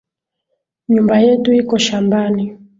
Nyumba 0.91 1.15
yetu 1.25 1.49
iko 1.61 1.75
shambani 1.85 2.43